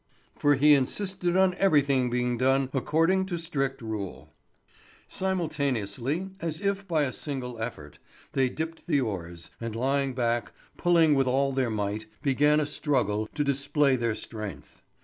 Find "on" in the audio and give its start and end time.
1.37-1.53